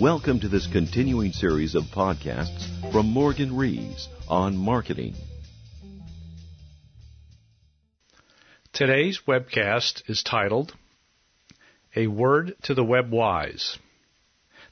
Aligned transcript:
Welcome 0.00 0.40
to 0.40 0.48
this 0.48 0.66
continuing 0.66 1.32
series 1.32 1.74
of 1.74 1.84
podcasts 1.84 2.68
from 2.92 3.06
Morgan 3.06 3.56
Rees 3.56 4.08
on 4.28 4.54
marketing. 4.54 5.14
Today's 8.74 9.22
webcast 9.26 10.02
is 10.06 10.22
titled 10.22 10.74
A 11.94 12.08
Word 12.08 12.56
to 12.64 12.74
the 12.74 12.84
Web 12.84 13.10
Wise. 13.10 13.78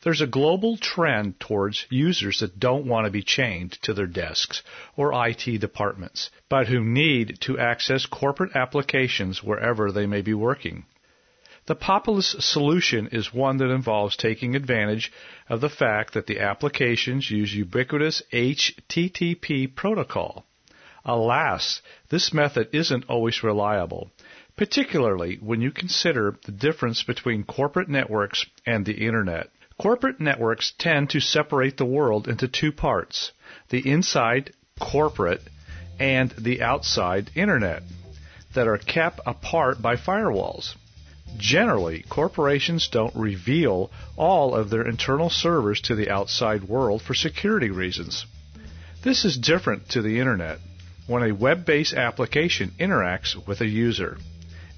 There's 0.02 0.20
a 0.20 0.26
global 0.26 0.76
trend 0.76 1.40
towards 1.40 1.86
users 1.88 2.40
that 2.40 2.60
don't 2.60 2.86
want 2.86 3.06
to 3.06 3.10
be 3.10 3.22
chained 3.22 3.78
to 3.82 3.94
their 3.94 4.06
desks 4.06 4.62
or 4.94 5.14
IT 5.26 5.58
departments, 5.58 6.30
but 6.50 6.66
who 6.66 6.84
need 6.84 7.38
to 7.42 7.58
access 7.58 8.04
corporate 8.04 8.54
applications 8.54 9.42
wherever 9.42 9.90
they 9.90 10.04
may 10.04 10.20
be 10.20 10.34
working. 10.34 10.84
The 11.66 11.74
populist 11.74 12.42
solution 12.42 13.08
is 13.08 13.32
one 13.32 13.56
that 13.56 13.70
involves 13.70 14.16
taking 14.16 14.54
advantage 14.54 15.10
of 15.48 15.62
the 15.62 15.70
fact 15.70 16.12
that 16.12 16.26
the 16.26 16.40
applications 16.40 17.30
use 17.30 17.54
ubiquitous 17.54 18.22
HTTP 18.30 19.74
protocol. 19.74 20.44
Alas, 21.06 21.80
this 22.10 22.34
method 22.34 22.68
isn't 22.72 23.08
always 23.08 23.42
reliable, 23.42 24.10
particularly 24.56 25.36
when 25.36 25.62
you 25.62 25.70
consider 25.70 26.38
the 26.44 26.52
difference 26.52 27.02
between 27.02 27.44
corporate 27.44 27.88
networks 27.88 28.44
and 28.66 28.84
the 28.84 29.06
Internet. 29.06 29.48
Corporate 29.80 30.20
networks 30.20 30.74
tend 30.76 31.08
to 31.10 31.20
separate 31.20 31.78
the 31.78 31.86
world 31.86 32.28
into 32.28 32.46
two 32.46 32.72
parts 32.72 33.32
the 33.70 33.90
inside 33.90 34.52
corporate 34.78 35.42
and 35.98 36.30
the 36.32 36.60
outside 36.60 37.30
Internet 37.34 37.82
that 38.52 38.68
are 38.68 38.76
kept 38.76 39.20
apart 39.24 39.80
by 39.80 39.96
firewalls. 39.96 40.74
Generally, 41.36 42.04
corporations 42.08 42.88
don't 42.88 43.14
reveal 43.14 43.90
all 44.16 44.54
of 44.54 44.70
their 44.70 44.86
internal 44.86 45.30
servers 45.30 45.80
to 45.82 45.94
the 45.94 46.10
outside 46.10 46.64
world 46.64 47.02
for 47.02 47.14
security 47.14 47.70
reasons. 47.70 48.26
This 49.02 49.24
is 49.24 49.36
different 49.36 49.90
to 49.90 50.02
the 50.02 50.20
Internet 50.20 50.60
when 51.06 51.22
a 51.22 51.34
web 51.34 51.66
based 51.66 51.92
application 51.92 52.72
interacts 52.78 53.34
with 53.46 53.60
a 53.60 53.66
user, 53.66 54.16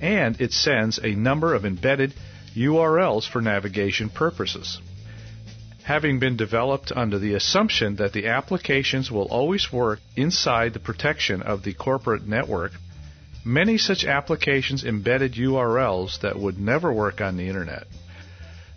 and 0.01 0.41
it 0.41 0.53
sends 0.53 0.99
a 0.99 1.15
number 1.15 1.55
of 1.55 1.65
embedded 1.65 2.15
URLs 2.55 3.29
for 3.29 3.41
navigation 3.41 4.09
purposes. 4.09 4.81
Having 5.85 6.19
been 6.19 6.37
developed 6.37 6.91
under 6.91 7.19
the 7.19 7.35
assumption 7.35 7.97
that 7.97 8.13
the 8.13 8.27
applications 8.27 9.11
will 9.11 9.27
always 9.27 9.73
work 9.73 10.01
inside 10.17 10.73
the 10.73 10.81
protection 10.81 11.43
of 11.43 11.63
the 11.63 11.75
corporate 11.75 12.27
network, 12.27 12.73
Many 13.49 13.79
such 13.79 14.05
applications 14.05 14.83
embedded 14.83 15.35
URLs 15.35 16.19
that 16.23 16.37
would 16.37 16.59
never 16.59 16.93
work 16.93 17.21
on 17.21 17.37
the 17.37 17.47
Internet. 17.47 17.87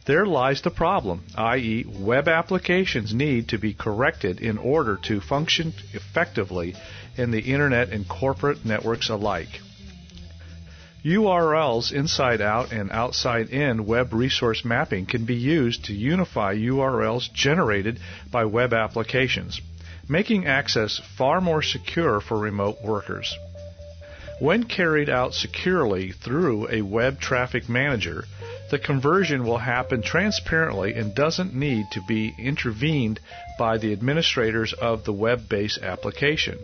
There 0.06 0.28
lies 0.28 0.62
the 0.62 0.70
problem, 0.70 1.24
i.e., 1.34 1.86
web 1.88 2.28
applications 2.28 3.12
need 3.12 3.48
to 3.48 3.58
be 3.58 3.74
corrected 3.74 4.40
in 4.40 4.60
order 4.60 4.96
to 5.06 5.22
function 5.22 5.74
effectively 5.94 6.76
in 7.18 7.32
the 7.32 7.40
Internet 7.40 7.90
and 7.90 8.08
corporate 8.08 8.64
networks 8.64 9.10
alike. 9.10 9.60
URLs 11.04 11.92
inside 11.92 12.40
out 12.40 12.72
and 12.72 12.92
outside 12.92 13.50
in 13.50 13.88
web 13.88 14.14
resource 14.14 14.64
mapping 14.64 15.08
can 15.08 15.26
be 15.26 15.36
used 15.36 15.86
to 15.86 15.96
unify 15.96 16.54
URLs 16.54 17.34
generated 17.34 18.00
by 18.30 18.46
web 18.46 18.74
applications, 18.74 19.62
making 20.08 20.46
access 20.46 21.02
far 21.18 21.42
more 21.42 21.64
secure 21.64 22.22
for 22.22 22.38
remote 22.38 22.84
workers. 22.84 23.36
When 24.40 24.64
carried 24.64 25.10
out 25.10 25.34
securely 25.34 26.14
through 26.14 26.70
a 26.72 26.82
web 26.82 27.20
traffic 27.20 27.68
manager, 27.68 28.24
the 28.72 28.80
conversion 28.80 29.44
will 29.44 29.58
happen 29.58 30.02
transparently 30.02 30.94
and 30.94 31.14
doesn't 31.14 31.54
need 31.54 31.92
to 31.92 32.02
be 32.02 32.34
intervened 32.38 33.20
by 33.58 33.78
the 33.78 33.92
administrators 33.92 34.72
of 34.72 35.04
the 35.04 35.12
web 35.12 35.50
based 35.50 35.80
application. 35.84 36.58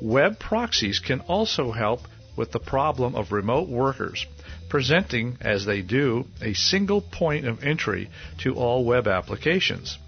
Web 0.00 0.38
proxies 0.38 0.98
can 0.98 1.20
also 1.20 1.72
help 1.72 2.08
with 2.36 2.52
the 2.52 2.60
problem 2.60 3.14
of 3.14 3.32
remote 3.32 3.68
workers, 3.68 4.24
presenting, 4.70 5.36
as 5.42 5.66
they 5.66 5.82
do, 5.82 6.24
a 6.40 6.54
single 6.54 7.02
point 7.02 7.46
of 7.46 7.62
entry 7.62 8.08
to 8.38 8.54
all 8.54 8.84
web 8.84 9.06
applications. 9.06 9.98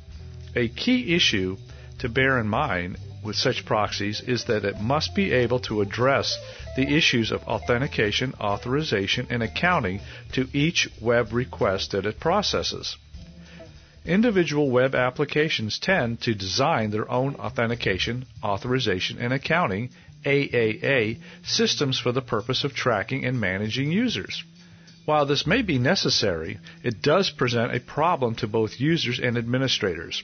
A 0.57 0.69
key 0.69 1.15
issue 1.15 1.59
to 1.99 2.09
bear 2.09 2.39
in 2.39 2.49
mind 2.49 2.97
with 3.23 3.37
such 3.37 3.65
proxies 3.65 4.21
is 4.21 4.45
that 4.45 4.65
it 4.65 4.81
must 4.81 5.15
be 5.15 5.33
able 5.33 5.61
to 5.61 5.81
address 5.81 6.39
the 6.77 6.97
issues 6.97 7.31
of 7.31 7.43
authentication, 7.45 8.35
authorization, 8.41 9.27
and 9.31 9.43
accounting 9.43 10.01
to 10.33 10.49
each 10.53 10.89
web 11.01 11.33
request 11.33 11.91
that 11.91 12.07
it 12.07 12.19
processes. 12.21 12.97
Individual 14.07 14.71
web 14.71 14.95
applications 14.95 15.79
tend 15.79 16.21
to 16.23 16.35
design 16.35 16.91
their 16.91 17.11
own 17.11 17.35
authentication, 17.35 18.25
authorization, 18.43 19.19
and 19.19 19.33
accounting 19.33 19.91
AAA 20.25 21.19
systems 21.43 21.99
for 21.99 22.13
the 22.13 22.23
purpose 22.23 22.65
of 22.65 22.75
tracking 22.75 23.25
and 23.25 23.41
managing 23.41 23.93
users. 23.93 24.43
While 25.05 25.27
this 25.27 25.47
may 25.47 25.63
be 25.63 25.79
necessary, 25.79 26.59
it 26.83 27.03
does 27.03 27.31
present 27.31 27.75
a 27.75 27.81
problem 27.81 28.35
to 28.37 28.47
both 28.47 28.81
users 28.81 29.19
and 29.19 29.37
administrators. 29.37 30.23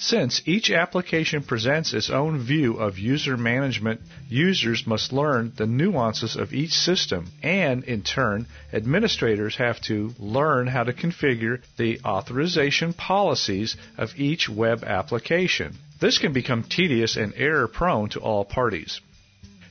Since 0.00 0.42
each 0.46 0.70
application 0.70 1.42
presents 1.42 1.92
its 1.92 2.08
own 2.08 2.38
view 2.38 2.76
of 2.76 3.00
user 3.00 3.36
management, 3.36 4.00
users 4.28 4.86
must 4.86 5.12
learn 5.12 5.52
the 5.56 5.66
nuances 5.66 6.36
of 6.36 6.54
each 6.54 6.70
system, 6.72 7.32
and 7.42 7.82
in 7.82 8.02
turn, 8.02 8.46
administrators 8.72 9.56
have 9.56 9.80
to 9.82 10.14
learn 10.20 10.68
how 10.68 10.84
to 10.84 10.92
configure 10.92 11.60
the 11.76 11.98
authorization 12.04 12.92
policies 12.92 13.76
of 13.96 14.14
each 14.16 14.48
web 14.48 14.84
application. 14.84 15.76
This 15.98 16.18
can 16.18 16.32
become 16.32 16.62
tedious 16.62 17.16
and 17.16 17.34
error 17.36 17.66
prone 17.66 18.08
to 18.10 18.20
all 18.20 18.44
parties. 18.44 19.00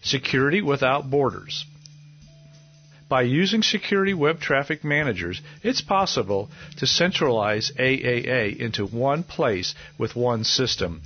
Security 0.02 0.62
without 0.62 1.10
borders. 1.10 1.66
By 3.10 3.22
using 3.22 3.64
security 3.64 4.14
web 4.14 4.42
traffic 4.42 4.84
managers, 4.84 5.42
it's 5.64 5.80
possible 5.80 6.50
to 6.76 6.86
centralize 6.86 7.72
AAA 7.72 8.58
into 8.58 8.86
one 8.86 9.24
place 9.24 9.76
with 9.98 10.16
one 10.16 10.44
system. 10.44 11.02